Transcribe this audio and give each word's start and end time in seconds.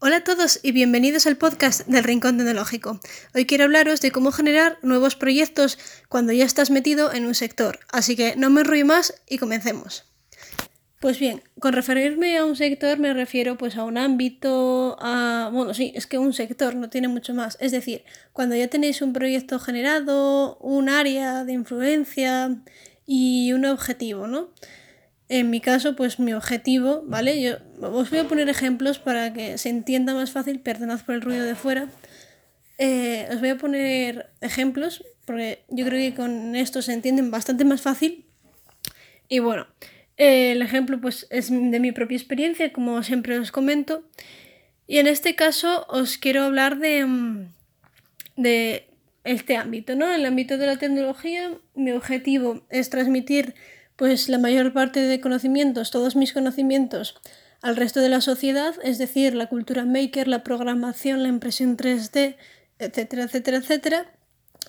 Hola 0.00 0.18
a 0.18 0.24
todos 0.24 0.60
y 0.62 0.70
bienvenidos 0.70 1.26
al 1.26 1.36
podcast 1.36 1.84
del 1.88 2.04
Rincón 2.04 2.36
Tecnológico. 2.38 3.00
Hoy 3.34 3.46
quiero 3.46 3.64
hablaros 3.64 4.00
de 4.00 4.12
cómo 4.12 4.30
generar 4.30 4.78
nuevos 4.80 5.16
proyectos 5.16 5.76
cuando 6.08 6.32
ya 6.32 6.44
estás 6.44 6.70
metido 6.70 7.12
en 7.12 7.26
un 7.26 7.34
sector, 7.34 7.80
así 7.90 8.14
que 8.14 8.36
no 8.36 8.48
me 8.48 8.60
enrollo 8.60 8.86
más 8.86 9.20
y 9.28 9.38
comencemos. 9.38 10.04
Pues 11.00 11.18
bien, 11.18 11.42
con 11.58 11.72
referirme 11.72 12.38
a 12.38 12.44
un 12.44 12.54
sector 12.54 13.00
me 13.00 13.12
refiero 13.12 13.58
pues 13.58 13.74
a 13.74 13.82
un 13.82 13.98
ámbito, 13.98 14.96
a... 15.00 15.50
bueno, 15.52 15.74
sí, 15.74 15.90
es 15.96 16.06
que 16.06 16.18
un 16.18 16.32
sector 16.32 16.76
no 16.76 16.90
tiene 16.90 17.08
mucho 17.08 17.34
más. 17.34 17.58
Es 17.60 17.72
decir, 17.72 18.04
cuando 18.32 18.54
ya 18.54 18.68
tenéis 18.68 19.02
un 19.02 19.12
proyecto 19.12 19.58
generado, 19.58 20.58
un 20.58 20.90
área 20.90 21.42
de 21.42 21.54
influencia 21.54 22.56
y 23.04 23.52
un 23.52 23.64
objetivo, 23.64 24.28
¿no? 24.28 24.50
En 25.28 25.50
mi 25.50 25.60
caso, 25.60 25.94
pues 25.94 26.18
mi 26.18 26.32
objetivo, 26.32 27.02
¿vale? 27.06 27.40
Yo 27.42 27.56
os 27.82 28.10
voy 28.10 28.20
a 28.20 28.28
poner 28.28 28.48
ejemplos 28.48 28.98
para 28.98 29.32
que 29.32 29.58
se 29.58 29.68
entienda 29.68 30.14
más 30.14 30.30
fácil, 30.30 30.60
perdonad 30.60 31.00
por 31.04 31.14
el 31.14 31.20
ruido 31.20 31.44
de 31.44 31.54
fuera. 31.54 31.88
Eh, 32.78 33.28
os 33.30 33.40
voy 33.40 33.50
a 33.50 33.58
poner 33.58 34.30
ejemplos, 34.40 35.04
porque 35.26 35.64
yo 35.68 35.84
creo 35.84 35.98
que 35.98 36.16
con 36.16 36.56
esto 36.56 36.80
se 36.80 36.94
entienden 36.94 37.30
bastante 37.30 37.66
más 37.66 37.82
fácil. 37.82 38.24
Y 39.28 39.40
bueno, 39.40 39.66
el 40.16 40.62
ejemplo 40.62 41.00
pues 41.00 41.26
es 41.30 41.50
de 41.50 41.80
mi 41.80 41.92
propia 41.92 42.16
experiencia, 42.16 42.72
como 42.72 43.02
siempre 43.02 43.38
os 43.38 43.52
comento. 43.52 44.04
Y 44.86 44.98
en 44.98 45.06
este 45.06 45.34
caso 45.34 45.86
os 45.90 46.16
quiero 46.16 46.44
hablar 46.44 46.78
de, 46.78 47.04
mm, 47.04 47.52
de 48.36 48.88
este 49.24 49.56
ámbito, 49.56 49.94
¿no? 49.94 50.10
El 50.12 50.24
ámbito 50.24 50.56
de 50.56 50.66
la 50.66 50.78
tecnología, 50.78 51.52
mi 51.74 51.92
objetivo 51.92 52.66
es 52.70 52.88
transmitir 52.88 53.54
pues 53.98 54.28
la 54.28 54.38
mayor 54.38 54.72
parte 54.72 55.00
de 55.00 55.20
conocimientos, 55.20 55.90
todos 55.90 56.14
mis 56.14 56.32
conocimientos 56.32 57.20
al 57.62 57.74
resto 57.74 58.00
de 58.00 58.08
la 58.08 58.20
sociedad, 58.20 58.76
es 58.84 58.96
decir, 58.96 59.34
la 59.34 59.48
cultura 59.48 59.84
maker, 59.84 60.28
la 60.28 60.44
programación, 60.44 61.24
la 61.24 61.28
impresión 61.28 61.76
3D, 61.76 62.36
etcétera, 62.78 63.24
etcétera, 63.24 63.56
etcétera, 63.56 64.12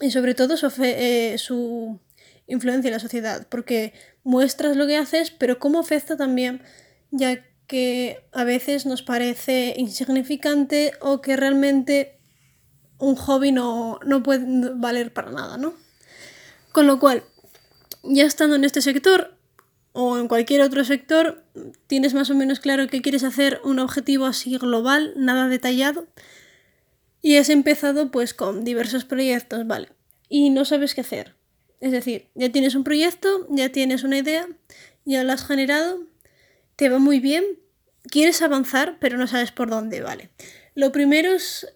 y 0.01 0.09
sobre 0.09 0.33
todo 0.33 0.57
su, 0.57 0.71
eh, 0.81 1.35
su 1.37 1.99
influencia 2.47 2.89
en 2.89 2.93
la 2.93 2.99
sociedad, 2.99 3.45
porque 3.49 3.93
muestras 4.23 4.75
lo 4.75 4.87
que 4.87 4.97
haces, 4.97 5.29
pero 5.29 5.59
cómo 5.59 5.79
afecta 5.79 6.17
también, 6.17 6.63
ya 7.11 7.45
que 7.67 8.25
a 8.31 8.43
veces 8.43 8.87
nos 8.87 9.03
parece 9.03 9.75
insignificante 9.77 10.93
o 11.01 11.21
que 11.21 11.37
realmente 11.37 12.17
un 12.97 13.15
hobby 13.15 13.51
no, 13.51 13.99
no 14.03 14.23
puede 14.23 14.73
valer 14.73 15.13
para 15.13 15.29
nada, 15.29 15.57
¿no? 15.57 15.75
Con 16.71 16.87
lo 16.87 16.99
cual, 16.99 17.23
ya 18.03 18.25
estando 18.25 18.55
en 18.55 18.63
este 18.63 18.81
sector 18.81 19.35
o 19.91 20.17
en 20.17 20.27
cualquier 20.27 20.61
otro 20.61 20.83
sector, 20.83 21.43
tienes 21.87 22.13
más 22.13 22.29
o 22.29 22.35
menos 22.35 22.59
claro 22.59 22.87
que 22.87 23.01
quieres 23.01 23.23
hacer 23.23 23.59
un 23.63 23.79
objetivo 23.79 24.25
así 24.25 24.57
global, 24.57 25.13
nada 25.17 25.47
detallado, 25.47 26.07
y 27.21 27.37
has 27.37 27.49
empezado 27.49 28.11
pues 28.11 28.33
con 28.33 28.63
diversos 28.63 29.03
proyectos, 29.05 29.67
¿vale? 29.67 29.89
Y 30.29 30.51
no 30.51 30.63
sabes 30.63 30.95
qué 30.95 31.01
hacer. 31.01 31.35
Es 31.81 31.91
decir, 31.91 32.29
ya 32.35 32.51
tienes 32.51 32.75
un 32.75 32.83
proyecto, 32.83 33.47
ya 33.49 33.69
tienes 33.69 34.03
una 34.03 34.17
idea, 34.17 34.47
ya 35.05 35.23
lo 35.23 35.33
has 35.33 35.45
generado, 35.45 36.03
te 36.75 36.89
va 36.89 36.99
muy 36.99 37.19
bien, 37.19 37.43
quieres 38.03 38.41
avanzar, 38.41 38.97
pero 38.99 39.17
no 39.17 39.27
sabes 39.27 39.51
por 39.51 39.69
dónde, 39.69 40.01
¿vale? 40.01 40.29
Lo 40.75 40.91
primero 40.91 41.33
es, 41.33 41.67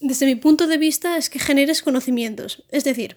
desde 0.00 0.26
mi 0.26 0.36
punto 0.36 0.66
de 0.66 0.78
vista, 0.78 1.16
es 1.16 1.28
que 1.28 1.38
generes 1.38 1.82
conocimientos. 1.82 2.64
Es 2.70 2.84
decir, 2.84 3.16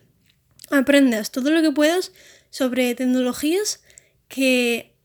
aprendas 0.69 1.31
todo 1.31 1.51
lo 1.51 1.61
que 1.61 1.71
puedas 1.71 2.11
sobre 2.55 2.95
tecnologías 2.95 3.83
que 4.27 4.95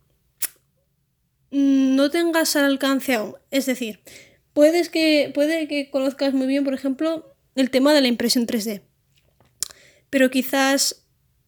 no 1.51 2.11
tengas 2.11 2.55
al 2.57 2.65
alcance 2.65 3.15
aún. 3.15 3.35
Es 3.51 3.67
decir, 3.67 4.01
puedes 4.53 4.89
que, 4.89 5.31
puede 5.35 5.67
que 5.67 5.91
conozcas 5.91 6.35
muy 6.35 6.47
bien, 6.47 6.65
por 6.65 6.75
ejemplo, 6.75 7.35
el 7.57 7.71
tema 7.71 7.93
de 7.93 8.03
la 8.03 8.09
impresión 8.09 8.47
3D. 8.47 8.83
Pero 10.11 10.31
quizás 10.31 11.01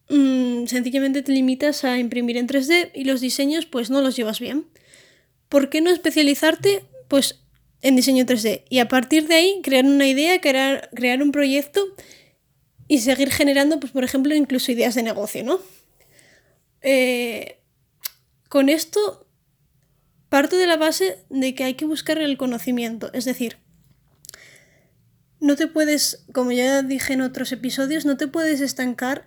Mm, 0.09 0.67
sencillamente 0.67 1.21
te 1.21 1.31
limitas 1.31 1.83
a 1.83 1.97
imprimir 1.97 2.37
en 2.37 2.47
3D 2.47 2.91
y 2.93 3.05
los 3.05 3.21
diseños 3.21 3.65
pues 3.65 3.89
no 3.89 4.01
los 4.01 4.15
llevas 4.15 4.39
bien. 4.39 4.67
¿Por 5.49 5.69
qué 5.69 5.81
no 5.81 5.91
especializarte 5.91 6.85
pues 7.07 7.41
en 7.81 7.95
diseño 7.95 8.25
3D? 8.25 8.63
Y 8.69 8.79
a 8.79 8.87
partir 8.87 9.27
de 9.27 9.35
ahí 9.35 9.59
crear 9.63 9.85
una 9.85 10.07
idea, 10.07 10.39
crear, 10.41 10.89
crear 10.93 11.23
un 11.23 11.31
proyecto 11.31 11.81
y 12.87 12.99
seguir 12.99 13.31
generando 13.31 13.79
pues 13.79 13.91
por 13.91 14.03
ejemplo 14.03 14.35
incluso 14.35 14.71
ideas 14.71 14.95
de 14.95 15.03
negocio, 15.03 15.43
¿no? 15.43 15.59
Eh, 16.83 17.59
con 18.49 18.69
esto 18.69 19.27
parto 20.29 20.57
de 20.57 20.67
la 20.67 20.77
base 20.77 21.25
de 21.29 21.55
que 21.55 21.63
hay 21.63 21.73
que 21.75 21.85
buscar 21.85 22.17
el 22.19 22.37
conocimiento, 22.37 23.11
es 23.13 23.25
decir, 23.25 23.57
no 25.39 25.55
te 25.55 25.67
puedes, 25.67 26.25
como 26.33 26.51
ya 26.51 26.83
dije 26.83 27.13
en 27.13 27.21
otros 27.21 27.51
episodios, 27.51 28.05
no 28.05 28.15
te 28.15 28.27
puedes 28.27 28.61
estancar 28.61 29.25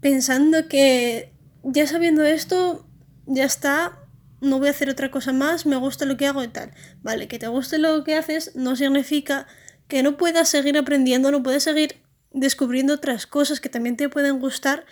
pensando 0.00 0.68
que 0.68 1.32
ya 1.62 1.86
sabiendo 1.86 2.24
esto, 2.24 2.86
ya 3.26 3.44
está, 3.44 3.98
no 4.40 4.58
voy 4.58 4.68
a 4.68 4.72
hacer 4.72 4.90
otra 4.90 5.10
cosa 5.10 5.32
más, 5.32 5.66
me 5.66 5.76
gusta 5.76 6.04
lo 6.04 6.16
que 6.16 6.26
hago 6.26 6.42
y 6.42 6.48
tal. 6.48 6.72
Vale, 7.02 7.28
que 7.28 7.38
te 7.38 7.48
guste 7.48 7.78
lo 7.78 8.04
que 8.04 8.14
haces 8.14 8.54
no 8.54 8.76
significa 8.76 9.46
que 9.88 10.02
no 10.02 10.16
puedas 10.16 10.48
seguir 10.48 10.76
aprendiendo, 10.78 11.30
no 11.30 11.42
puedes 11.42 11.64
seguir 11.64 12.02
descubriendo 12.32 12.94
otras 12.94 13.26
cosas 13.26 13.60
que 13.60 13.68
también 13.68 13.96
te 13.96 14.08
pueden 14.08 14.38
gustar 14.38 14.84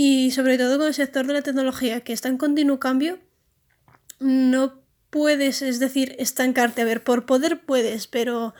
y 0.00 0.30
sobre 0.30 0.58
todo 0.58 0.78
con 0.78 0.86
el 0.86 0.94
sector 0.94 1.26
de 1.26 1.32
la 1.32 1.42
tecnología 1.42 2.02
que 2.02 2.12
está 2.12 2.28
en 2.28 2.38
continuo 2.38 2.78
cambio, 2.78 3.18
no 4.20 4.80
puedes, 5.10 5.60
es 5.60 5.80
decir, 5.80 6.14
estancarte. 6.20 6.82
A 6.82 6.84
ver, 6.84 7.02
por 7.02 7.26
poder 7.26 7.66
puedes, 7.66 8.06
pero 8.06 8.54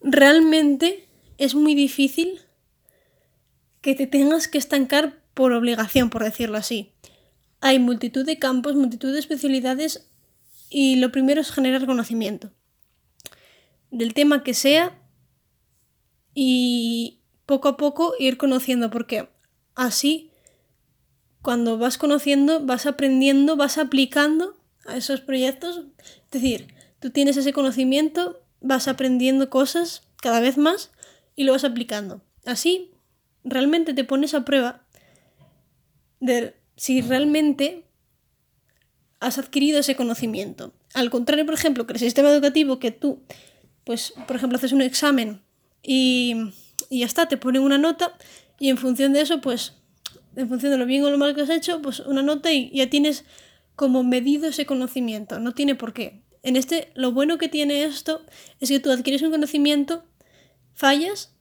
realmente 0.00 1.06
es 1.36 1.54
muy 1.54 1.74
difícil 1.74 2.40
que 3.82 3.94
te 3.94 4.06
tengas 4.06 4.48
que 4.48 4.56
estancar 4.56 5.22
por 5.34 5.52
obligación, 5.52 6.08
por 6.08 6.24
decirlo 6.24 6.56
así. 6.56 6.94
Hay 7.60 7.78
multitud 7.78 8.24
de 8.24 8.38
campos, 8.38 8.74
multitud 8.74 9.12
de 9.12 9.18
especialidades 9.18 10.08
y 10.70 10.96
lo 10.96 11.12
primero 11.12 11.42
es 11.42 11.52
generar 11.52 11.84
conocimiento 11.84 12.50
del 13.90 14.14
tema 14.14 14.42
que 14.42 14.54
sea 14.54 14.98
y 16.32 17.20
poco 17.44 17.68
a 17.68 17.76
poco 17.76 18.14
ir 18.18 18.38
conociendo 18.38 18.88
porque 18.88 19.28
así 19.74 20.32
cuando 21.42 21.78
vas 21.78 21.98
conociendo 21.98 22.64
vas 22.64 22.86
aprendiendo, 22.86 23.56
vas 23.56 23.78
aplicando 23.78 24.56
a 24.86 24.96
esos 24.96 25.20
proyectos. 25.20 25.84
Es 25.98 26.30
decir, 26.30 26.74
tú 27.00 27.10
tienes 27.10 27.36
ese 27.36 27.52
conocimiento, 27.52 28.40
vas 28.60 28.88
aprendiendo 28.88 29.50
cosas 29.50 30.02
cada 30.20 30.40
vez 30.40 30.58
más 30.58 30.90
y 31.36 31.44
lo 31.44 31.52
vas 31.52 31.64
aplicando. 31.64 32.22
Así 32.44 32.90
realmente 33.44 33.94
te 33.94 34.04
pones 34.04 34.34
a 34.34 34.44
prueba 34.44 34.82
de 36.20 36.54
si 36.76 37.00
realmente 37.00 37.84
has 39.20 39.38
adquirido 39.38 39.80
ese 39.80 39.96
conocimiento. 39.96 40.72
Al 40.94 41.10
contrario, 41.10 41.44
por 41.44 41.54
ejemplo, 41.54 41.86
que 41.86 41.92
el 41.92 41.98
sistema 41.98 42.30
educativo 42.30 42.78
que 42.78 42.90
tú, 42.90 43.22
pues, 43.84 44.14
por 44.26 44.36
ejemplo, 44.36 44.56
haces 44.56 44.72
un 44.72 44.82
examen 44.82 45.42
y, 45.82 46.52
y 46.88 47.00
ya 47.00 47.06
está, 47.06 47.26
te 47.26 47.36
ponen 47.36 47.62
una 47.62 47.78
nota 47.78 48.16
y 48.58 48.70
en 48.70 48.78
función 48.78 49.12
de 49.12 49.22
eso, 49.22 49.40
pues, 49.40 49.77
en 50.38 50.48
función 50.48 50.72
de 50.72 50.78
lo 50.78 50.86
bien 50.86 51.04
o 51.04 51.10
lo 51.10 51.18
mal 51.18 51.34
que 51.34 51.42
has 51.42 51.50
hecho, 51.50 51.82
pues 51.82 52.00
una 52.00 52.22
nota 52.22 52.52
y 52.52 52.70
ya 52.70 52.88
tienes 52.88 53.24
como 53.76 54.04
medido 54.04 54.48
ese 54.48 54.66
conocimiento. 54.66 55.38
No 55.38 55.52
tiene 55.52 55.74
por 55.74 55.92
qué. 55.92 56.22
En 56.42 56.56
este, 56.56 56.92
lo 56.94 57.12
bueno 57.12 57.38
que 57.38 57.48
tiene 57.48 57.84
esto 57.84 58.24
es 58.60 58.68
que 58.68 58.80
tú 58.80 58.90
adquieres 58.90 59.22
un 59.22 59.30
conocimiento, 59.30 60.04
fallas, 60.74 61.34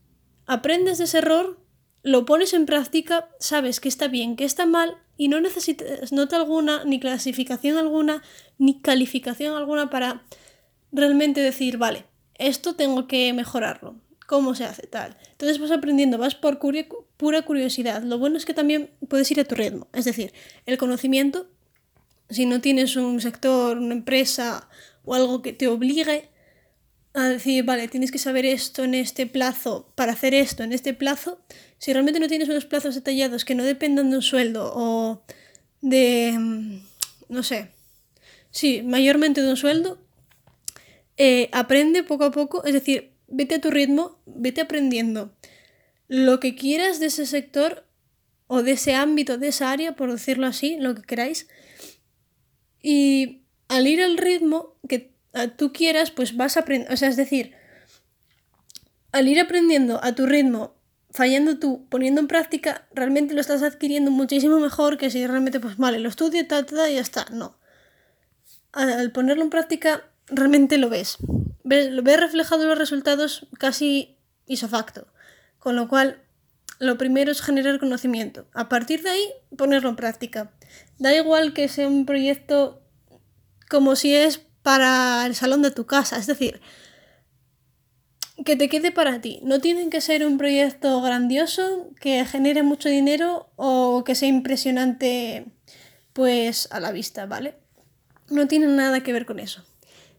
aprendes 0.46 0.98
de 0.98 1.06
ese 1.06 1.20
error 1.20 1.68
lo 2.08 2.26
pones 2.26 2.54
en 2.54 2.66
práctica, 2.66 3.30
sabes 3.40 3.80
que 3.80 3.90
está 3.90 4.08
bien, 4.08 4.36
que 4.36 4.46
está 4.46 4.66
mal 4.66 4.96
y 5.18 5.28
no 5.28 5.42
necesitas 5.42 6.12
nota 6.12 6.38
alguna, 6.38 6.84
ni 6.86 7.00
clasificación 7.00 7.78
alguna, 7.78 8.24
ni 8.58 8.80
calificación 8.80 9.56
alguna 9.56 9.90
para 9.90 10.24
realmente 10.92 11.42
decir, 11.42 11.78
vale, 11.78 12.06
esto 12.36 12.76
tengo 12.76 13.08
que 13.08 13.34
mejorarlo. 13.34 14.00
¿Cómo 14.28 14.56
se 14.56 14.66
hace 14.66 14.86
tal? 14.88 15.16
Entonces 15.32 15.58
vas 15.58 15.72
aprendiendo, 15.72 16.18
vas 16.18 16.36
por 16.36 16.60
pura 16.60 17.42
curiosidad. 17.44 18.04
Lo 18.04 18.20
bueno 18.20 18.36
es 18.36 18.46
que 18.46 18.54
también 18.54 18.92
puedes 19.08 19.32
ir 19.32 19.40
a 19.40 19.46
tu 19.46 19.56
ritmo. 19.56 19.88
Es 19.94 20.04
decir, 20.04 20.34
el 20.66 20.78
conocimiento, 20.78 21.48
si 22.30 22.46
no 22.46 22.60
tienes 22.60 22.98
un 22.98 23.22
sector, 23.22 23.78
una 23.78 23.94
empresa 23.94 24.68
o 25.06 25.16
algo 25.16 25.42
que 25.42 25.54
te 25.54 25.70
obligue 25.70 26.30
a 27.14 27.30
decir, 27.30 27.64
vale, 27.64 27.88
tienes 27.88 28.12
que 28.12 28.18
saber 28.18 28.46
esto 28.46 28.84
en 28.84 28.96
este 28.96 29.28
plazo 29.28 29.92
para 29.96 30.12
hacer 30.12 30.34
esto 30.34 30.62
en 30.62 30.74
este 30.74 30.94
plazo, 30.94 31.40
si 31.78 31.94
realmente 31.94 32.20
no 32.20 32.28
tienes 32.28 32.50
unos 32.50 32.66
plazos 32.66 32.96
detallados 32.96 33.46
que 33.46 33.56
no 33.56 33.64
dependan 33.64 34.10
de 34.10 34.18
un 34.18 34.22
sueldo 34.22 34.72
o 34.76 35.24
de, 35.80 36.36
mm, 36.38 36.80
no 37.30 37.44
sé, 37.44 37.72
sí, 38.52 38.82
mayormente 38.84 39.42
de 39.42 39.50
un 39.50 39.58
sueldo, 39.58 39.98
eh, 41.16 41.50
aprende 41.54 42.04
poco 42.04 42.26
a 42.26 42.32
poco, 42.32 42.64
es 42.66 42.74
decir, 42.74 43.17
vete 43.28 43.56
a 43.56 43.62
tu 43.62 43.70
ritmo, 43.72 44.20
vete 44.26 44.62
aprendiendo 44.62 45.36
lo 46.08 46.40
que 46.40 46.56
quieras 46.56 47.00
de 47.00 47.08
ese 47.08 47.26
sector 47.26 47.86
o 48.48 48.64
de 48.64 48.72
ese 48.72 48.96
ámbito, 48.96 49.38
de 49.38 49.50
esa 49.50 49.72
área, 49.72 49.96
por 49.96 50.12
decirlo 50.12 50.48
así, 50.48 50.78
lo 50.78 50.96
que 50.96 51.02
queráis. 51.02 51.48
Y 52.82 53.42
al 53.68 53.88
ir 53.88 54.02
al 54.02 54.18
ritmo 54.18 54.76
que 54.88 55.14
tú 55.58 55.74
quieras, 55.74 56.12
pues 56.12 56.36
vas 56.38 56.58
a 56.58 56.62
aprender, 56.62 56.92
o 56.92 56.98
sea, 56.98 57.10
es 57.10 57.18
decir, 57.18 57.54
al 59.12 59.28
ir 59.28 59.40
aprendiendo 59.40 60.00
a 60.04 60.16
tu 60.16 60.26
ritmo, 60.26 60.76
fallando 61.12 61.60
tú, 61.60 61.88
poniendo 61.90 62.22
en 62.22 62.28
práctica, 62.28 62.88
realmente 62.94 63.34
lo 63.34 63.42
estás 63.42 63.64
adquiriendo 63.64 64.12
muchísimo 64.12 64.60
mejor 64.60 64.98
que 64.98 65.10
si 65.10 65.26
realmente, 65.26 65.60
pues 65.60 65.78
vale, 65.78 66.00
lo 66.00 66.10
estudio, 66.10 66.46
tal, 66.48 66.66
tal, 66.66 66.90
y 66.90 66.96
ya 66.96 67.02
está. 67.02 67.26
No. 67.32 67.58
Al 68.72 69.12
ponerlo 69.12 69.44
en 69.44 69.50
práctica, 69.50 70.04
realmente 70.28 70.78
lo 70.78 70.90
ves. 70.90 71.18
Ves, 71.64 71.90
ves 72.04 72.20
reflejado 72.20 72.66
los 72.66 72.78
resultados 72.78 73.48
casi 73.60 74.18
isofacto. 74.46 75.08
Con 75.60 75.76
lo 75.76 75.88
cual, 75.88 76.22
lo 76.80 76.98
primero 76.98 77.32
es 77.32 77.42
generar 77.42 77.80
conocimiento. 77.80 78.48
A 78.54 78.70
partir 78.70 79.02
de 79.04 79.10
ahí, 79.10 79.26
ponerlo 79.58 79.90
en 79.90 79.96
práctica. 79.96 80.52
Da 81.00 81.16
igual 81.16 81.54
que 81.54 81.68
sea 81.68 81.88
un 81.88 82.06
proyecto 82.06 82.82
como 83.70 83.96
si 83.96 84.16
es 84.16 84.40
para 84.62 85.26
el 85.26 85.36
salón 85.36 85.62
de 85.62 85.72
tu 85.72 85.86
casa, 85.86 86.18
es 86.18 86.28
decir, 86.28 86.62
que 88.46 88.56
te 88.56 88.70
quede 88.70 88.92
para 88.92 89.22
ti. 89.22 89.40
No 89.44 89.60
tiene 89.60 89.90
que 89.90 90.02
ser 90.02 90.26
un 90.26 90.38
proyecto 90.38 91.02
grandioso 91.02 91.90
que 92.00 92.26
genere 92.26 92.64
mucho 92.64 92.90
dinero 92.90 93.50
o 93.56 94.04
que 94.04 94.16
sea 94.16 94.30
impresionante 94.30 95.46
pues 96.14 96.68
a 96.72 96.80
la 96.80 96.92
vista, 96.92 97.26
¿vale? 97.26 97.56
No 98.30 98.48
tiene 98.48 98.68
nada 98.68 99.02
que 99.02 99.14
ver 99.14 99.26
con 99.26 99.40
eso. 99.40 99.64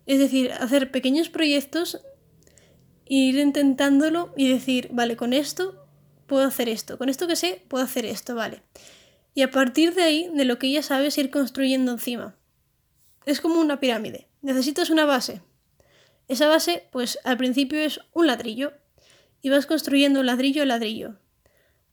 Es 0.08 0.19
decir, 0.19 0.52
hacer 0.52 0.90
pequeños 0.90 1.28
proyectos, 1.28 2.00
ir 3.05 3.37
intentándolo 3.37 4.32
y 4.38 4.49
decir, 4.49 4.88
vale, 4.90 5.19
con 5.19 5.34
esto 5.34 5.87
puedo 6.26 6.46
hacer 6.46 6.70
esto, 6.70 6.96
con 6.96 7.10
esto 7.10 7.26
que 7.26 7.37
sé 7.37 7.62
puedo 7.69 7.84
hacer 7.84 8.06
esto, 8.06 8.34
vale. 8.34 8.62
Y 9.34 9.43
a 9.43 9.50
partir 9.50 9.94
de 9.94 10.02
ahí, 10.02 10.31
de 10.34 10.46
lo 10.46 10.58
que 10.58 10.72
ya 10.72 10.82
sabes, 10.82 11.19
ir 11.19 11.31
construyendo 11.31 11.93
encima. 11.93 12.34
Es 13.26 13.43
como 13.43 13.60
una 13.60 13.81
pirámide. 13.81 14.28
Necesitas 14.40 14.88
una 14.88 15.05
base. 15.05 15.43
Esa 16.26 16.49
base, 16.49 16.88
pues 16.90 17.19
al 17.25 17.37
principio 17.37 17.78
es 17.78 18.00
un 18.14 18.28
ladrillo. 18.28 18.72
Y 19.43 19.50
vas 19.50 19.66
construyendo 19.66 20.22
ladrillo 20.22 20.62
a 20.62 20.64
ladrillo. 20.66 21.16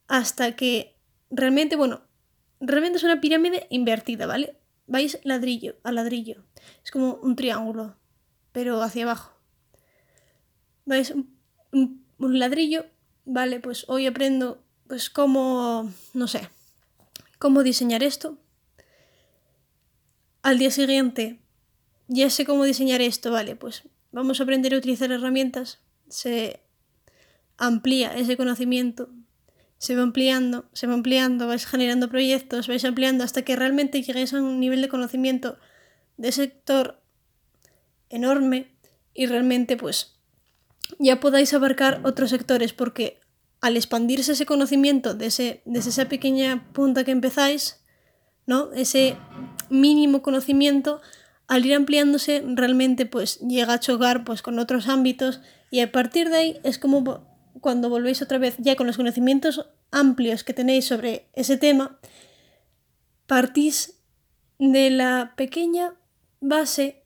Hasta 0.08 0.56
que 0.56 0.96
realmente, 1.28 1.76
bueno, 1.76 2.00
realmente 2.60 2.96
es 2.96 3.04
una 3.04 3.20
pirámide 3.20 3.66
invertida, 3.68 4.26
¿vale? 4.26 4.56
Vais 4.86 5.18
ladrillo 5.22 5.76
a 5.84 5.92
ladrillo. 5.92 6.46
Es 6.82 6.90
como 6.90 7.16
un 7.16 7.36
triángulo, 7.36 7.98
pero 8.56 8.82
hacia 8.82 9.02
abajo. 9.02 9.32
Vais 10.86 11.10
un, 11.10 12.06
un 12.16 12.38
ladrillo 12.38 12.86
vale, 13.26 13.60
pues 13.60 13.84
hoy 13.86 14.06
aprendo 14.06 14.64
pues 14.86 15.10
cómo, 15.10 15.92
no 16.14 16.26
sé, 16.26 16.48
cómo 17.38 17.62
diseñar 17.62 18.02
esto. 18.02 18.38
Al 20.40 20.58
día 20.58 20.70
siguiente 20.70 21.38
ya 22.08 22.30
sé 22.30 22.46
cómo 22.46 22.64
diseñar 22.64 23.02
esto, 23.02 23.30
vale, 23.30 23.56
pues 23.56 23.82
vamos 24.10 24.40
a 24.40 24.44
aprender 24.44 24.72
a 24.72 24.78
utilizar 24.78 25.12
herramientas. 25.12 25.80
Se 26.08 26.60
amplía 27.58 28.16
ese 28.16 28.38
conocimiento, 28.38 29.10
se 29.76 29.96
va 29.96 30.02
ampliando, 30.02 30.64
se 30.72 30.86
va 30.86 30.94
ampliando, 30.94 31.46
vais 31.46 31.66
generando 31.66 32.08
proyectos, 32.08 32.68
vais 32.68 32.86
ampliando 32.86 33.22
hasta 33.22 33.42
que 33.42 33.54
realmente 33.54 34.02
lleguéis 34.02 34.32
a 34.32 34.40
un 34.40 34.60
nivel 34.60 34.80
de 34.80 34.88
conocimiento 34.88 35.58
de 36.16 36.32
sector 36.32 37.02
enorme 38.10 38.76
y 39.14 39.26
realmente 39.26 39.76
pues 39.76 40.16
ya 40.98 41.20
podáis 41.20 41.52
abarcar 41.54 42.00
otros 42.04 42.30
sectores, 42.30 42.72
porque 42.72 43.20
al 43.60 43.76
expandirse 43.76 44.32
ese 44.32 44.46
conocimiento 44.46 45.14
desde, 45.14 45.62
esa 45.74 46.08
pequeña 46.08 46.68
punta 46.72 47.04
que 47.04 47.10
empezáis, 47.10 47.80
¿no? 48.46 48.72
Ese 48.72 49.16
mínimo 49.70 50.22
conocimiento, 50.22 51.00
al 51.48 51.66
ir 51.66 51.74
ampliándose, 51.74 52.42
realmente 52.46 53.06
pues 53.06 53.40
llega 53.40 53.74
a 53.74 53.80
chocar 53.80 54.24
pues 54.24 54.42
con 54.42 54.58
otros 54.58 54.88
ámbitos 54.88 55.40
y 55.70 55.80
a 55.80 55.90
partir 55.90 56.28
de 56.30 56.36
ahí 56.36 56.60
es 56.62 56.78
como 56.78 57.26
cuando 57.60 57.88
volvéis 57.88 58.22
otra 58.22 58.38
vez 58.38 58.54
ya 58.58 58.76
con 58.76 58.86
los 58.86 58.96
conocimientos 58.96 59.66
amplios 59.90 60.44
que 60.44 60.52
tenéis 60.52 60.84
sobre 60.84 61.28
ese 61.32 61.56
tema, 61.56 61.98
partís 63.26 64.00
de 64.58 64.90
la 64.90 65.34
pequeña 65.36 65.94
base 66.40 67.05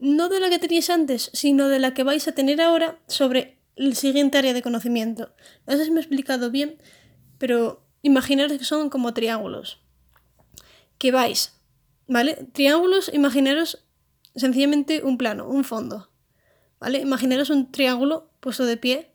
no 0.00 0.28
de 0.28 0.40
la 0.40 0.48
que 0.48 0.58
teníais 0.58 0.90
antes, 0.90 1.30
sino 1.32 1.68
de 1.68 1.78
la 1.78 1.94
que 1.94 2.02
vais 2.02 2.26
a 2.26 2.32
tener 2.32 2.60
ahora 2.60 2.98
sobre 3.06 3.58
el 3.76 3.94
siguiente 3.94 4.38
área 4.38 4.54
de 4.54 4.62
conocimiento. 4.62 5.32
No 5.66 5.76
sé 5.76 5.84
si 5.84 5.90
me 5.90 6.00
he 6.00 6.02
explicado 6.02 6.50
bien, 6.50 6.78
pero 7.38 7.86
imaginaros 8.02 8.58
que 8.58 8.64
son 8.64 8.90
como 8.90 9.14
triángulos. 9.14 9.80
Que 10.98 11.12
vais, 11.12 11.60
¿vale? 12.06 12.48
Triángulos, 12.52 13.10
imaginaros 13.12 13.84
sencillamente 14.34 15.02
un 15.02 15.18
plano, 15.18 15.48
un 15.48 15.64
fondo. 15.64 16.10
¿Vale? 16.78 17.00
Imaginaros 17.00 17.50
un 17.50 17.70
triángulo 17.70 18.30
puesto 18.40 18.64
de 18.64 18.78
pie, 18.78 19.12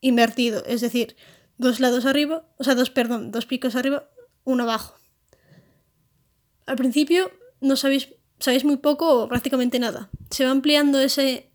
invertido, 0.00 0.64
es 0.66 0.80
decir, 0.80 1.16
dos 1.58 1.78
lados 1.78 2.06
arriba, 2.06 2.46
o 2.58 2.64
sea, 2.64 2.74
dos, 2.74 2.90
perdón, 2.90 3.30
dos 3.30 3.44
picos 3.44 3.76
arriba, 3.76 4.08
uno 4.44 4.64
abajo. 4.64 4.94
Al 6.66 6.76
principio 6.76 7.30
no 7.60 7.76
sabéis 7.76 8.08
sabéis 8.42 8.64
muy 8.64 8.76
poco 8.76 9.22
o 9.22 9.28
prácticamente 9.28 9.78
nada. 9.78 10.10
Se 10.30 10.44
va 10.44 10.50
ampliando 10.50 10.98
ese 10.98 11.48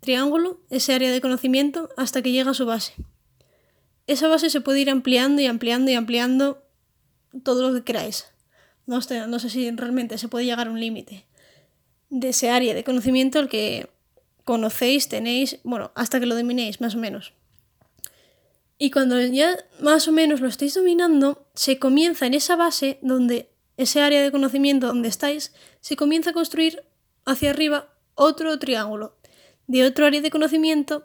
triángulo, 0.00 0.60
ese 0.68 0.92
área 0.92 1.10
de 1.10 1.20
conocimiento, 1.22 1.88
hasta 1.96 2.20
que 2.20 2.32
llega 2.32 2.50
a 2.50 2.54
su 2.54 2.66
base. 2.66 2.92
Esa 4.06 4.28
base 4.28 4.50
se 4.50 4.60
puede 4.60 4.80
ir 4.80 4.90
ampliando 4.90 5.40
y 5.40 5.46
ampliando 5.46 5.90
y 5.90 5.94
ampliando 5.94 6.62
todo 7.42 7.66
lo 7.66 7.74
que 7.74 7.82
queráis. 7.82 8.26
No 8.86 9.00
sé, 9.00 9.26
no 9.26 9.38
sé 9.38 9.48
si 9.48 9.70
realmente 9.70 10.18
se 10.18 10.28
puede 10.28 10.44
llegar 10.44 10.68
a 10.68 10.70
un 10.70 10.80
límite 10.80 11.26
de 12.10 12.28
ese 12.28 12.50
área 12.50 12.74
de 12.74 12.84
conocimiento 12.84 13.38
al 13.38 13.48
que 13.48 13.88
conocéis, 14.44 15.08
tenéis, 15.08 15.58
bueno, 15.64 15.92
hasta 15.94 16.20
que 16.20 16.26
lo 16.26 16.34
dominéis, 16.34 16.80
más 16.80 16.94
o 16.94 16.98
menos. 16.98 17.32
Y 18.78 18.90
cuando 18.90 19.20
ya 19.20 19.56
más 19.80 20.08
o 20.08 20.12
menos 20.12 20.40
lo 20.40 20.48
estáis 20.48 20.74
dominando, 20.74 21.48
se 21.54 21.78
comienza 21.78 22.26
en 22.26 22.34
esa 22.34 22.56
base 22.56 22.98
donde 23.02 23.50
ese 23.78 24.02
área 24.02 24.22
de 24.22 24.30
conocimiento 24.30 24.88
donde 24.88 25.08
estáis, 25.08 25.54
se 25.80 25.96
comienza 25.96 26.30
a 26.30 26.34
construir 26.34 26.82
hacia 27.24 27.50
arriba 27.50 27.94
otro 28.14 28.58
triángulo 28.58 29.16
de 29.66 29.84
otro 29.84 30.04
área 30.04 30.20
de 30.20 30.30
conocimiento 30.30 31.04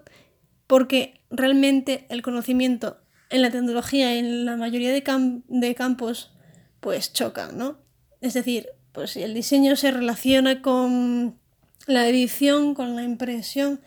porque 0.67 1.21
realmente 1.29 2.07
el 2.09 2.21
conocimiento 2.21 2.97
en 3.29 3.41
la 3.43 3.51
tecnología 3.51 4.15
en 4.15 4.45
la 4.45 4.57
mayoría 4.57 4.91
de, 4.91 5.03
de 5.47 5.75
campos 5.75 6.31
pues 6.79 7.13
chocan, 7.13 7.57
¿no? 7.57 7.77
Es 8.21 8.33
decir, 8.33 8.67
pues 8.91 9.11
si 9.11 9.23
el 9.23 9.33
diseño 9.33 9.75
se 9.75 9.91
relaciona 9.91 10.61
con 10.61 11.39
la 11.87 12.07
edición, 12.07 12.73
con 12.73 12.95
la 12.95 13.03
impresión, 13.03 13.81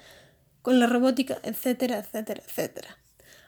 con 0.62 0.78
la 0.78 0.86
robótica, 0.86 1.38
etcétera, 1.42 1.98
etcétera, 1.98 2.42
etcétera. 2.46 2.98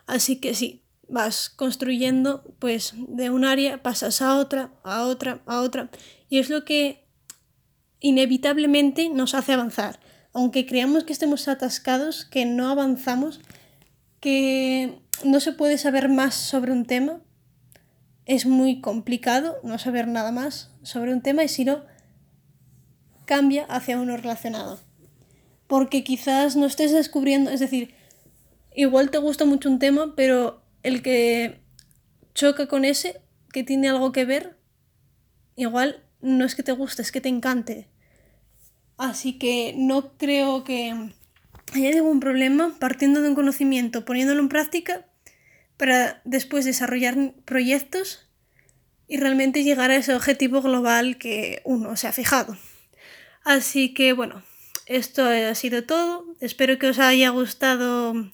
Así 0.07 0.41
que 0.41 0.55
sí, 0.55 0.83
vas 1.09 1.49
construyendo, 1.49 2.45
pues 2.59 2.95
de 2.97 3.31
un 3.31 3.45
área 3.45 3.83
pasas 3.83 4.23
a 4.23 4.37
otra, 4.37 4.71
a 4.85 5.05
otra, 5.07 5.41
a 5.47 5.61
otra, 5.61 5.91
y 6.29 6.39
es 6.39 6.51
lo 6.51 6.65
que 6.65 7.07
inevitablemente 8.01 9.09
nos 9.09 9.35
hace 9.35 9.53
avanzar. 9.53 10.01
Aunque 10.33 10.67
creamos 10.67 11.05
que 11.05 11.13
estemos 11.13 11.49
atascados, 11.49 12.25
que 12.25 12.45
no 12.45 12.69
avanzamos, 12.69 13.41
que 14.21 15.01
no 15.25 15.41
se 15.41 15.53
puede 15.53 15.79
saber 15.79 16.09
más 16.09 16.35
sobre 16.35 16.73
un 16.73 16.85
tema, 16.85 17.21
es 18.27 18.45
muy 18.45 18.81
complicado 18.81 19.57
no 19.65 19.79
saber 19.79 20.07
nada 20.07 20.33
más 20.33 20.71
sobre 20.83 21.13
un 21.13 21.23
tema 21.23 21.45
y 21.45 21.49
si 21.49 21.65
no, 21.65 21.83
cambia 23.25 23.65
hacia 23.65 23.99
uno 23.99 24.17
relacionado. 24.17 24.79
Porque 25.67 26.05
quizás 26.05 26.55
no 26.55 26.67
estés 26.67 26.93
descubriendo, 26.93 27.51
es 27.51 27.61
decir, 27.61 27.95
igual 28.75 29.11
te 29.11 29.19
gusta 29.19 29.45
mucho 29.45 29.69
un 29.69 29.79
tema, 29.79 30.15
pero 30.15 30.63
el 30.83 31.03
que 31.03 31.61
choca 32.35 32.69
con 32.69 32.85
ese, 32.85 33.21
que 33.53 33.65
tiene 33.65 33.89
algo 33.89 34.13
que 34.13 34.25
ver, 34.25 34.59
igual 35.57 36.05
no 36.21 36.45
es 36.45 36.55
que 36.55 36.63
te 36.63 36.73
guste, 36.73 37.03
es 37.03 37.13
que 37.13 37.21
te 37.21 37.29
encante. 37.29 37.89
Así 38.97 39.39
que 39.39 39.75
no 39.77 40.17
creo 40.17 40.65
que 40.65 41.13
haya 41.75 41.91
ningún 41.91 42.21
problema 42.21 42.77
partiendo 42.79 43.23
de 43.23 43.29
un 43.29 43.35
conocimiento, 43.35 44.05
poniéndolo 44.05 44.41
en 44.41 44.49
práctica 44.49 45.07
para 45.77 46.21
después 46.25 46.65
desarrollar 46.65 47.35
proyectos 47.45 48.29
y 49.07 49.17
realmente 49.17 49.63
llegar 49.63 49.91
a 49.91 49.97
ese 49.97 50.15
objetivo 50.15 50.61
global 50.61 51.17
que 51.19 51.63
uno 51.65 51.97
se 51.97 52.09
ha 52.09 52.13
fijado. 52.13 52.59
Así 53.45 53.95
que 53.95 54.13
bueno, 54.13 54.43
esto 54.87 55.25
ha 55.25 55.55
sido 55.55 55.85
todo. 55.85 56.37
Espero 56.41 56.79
que 56.79 56.89
os 56.89 56.99
haya 56.99 57.31
gustado 57.31 58.33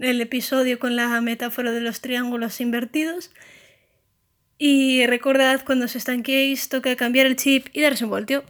el 0.00 0.20
episodio 0.20 0.78
con 0.78 0.96
la 0.96 1.20
metáfora 1.20 1.72
de 1.72 1.80
los 1.80 2.00
triángulos 2.00 2.60
invertidos. 2.60 3.30
Y 4.58 5.06
recordad, 5.06 5.64
cuando 5.64 5.86
os 5.86 5.96
estanquéis, 5.96 6.68
toca 6.68 6.96
cambiar 6.96 7.26
el 7.26 7.36
chip 7.36 7.68
y 7.72 7.80
darse 7.80 8.04
un 8.04 8.10
voltio. 8.10 8.44